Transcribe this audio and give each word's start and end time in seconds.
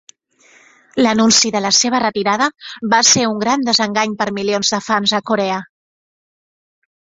L'anunci 1.03 1.51
de 1.55 1.59
la 1.65 1.71
seva 1.79 1.99
retirada 2.03 2.47
va 2.93 3.01
ser 3.11 3.27
un 3.35 3.37
gran 3.43 3.67
desengany 3.69 4.17
per 4.23 4.27
milions 4.39 4.73
de 4.77 4.81
fans 4.89 5.15
a 5.19 5.21
Corea. 5.29 5.61